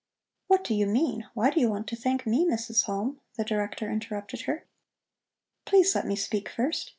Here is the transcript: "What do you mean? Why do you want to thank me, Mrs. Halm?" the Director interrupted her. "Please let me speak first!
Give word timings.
"What 0.47 0.63
do 0.63 0.73
you 0.73 0.87
mean? 0.87 1.27
Why 1.35 1.51
do 1.51 1.59
you 1.59 1.69
want 1.69 1.85
to 1.89 1.95
thank 1.95 2.25
me, 2.25 2.43
Mrs. 2.43 2.85
Halm?" 2.85 3.19
the 3.37 3.43
Director 3.43 3.87
interrupted 3.87 4.41
her. 4.49 4.65
"Please 5.65 5.93
let 5.93 6.07
me 6.07 6.15
speak 6.15 6.49
first! 6.49 6.89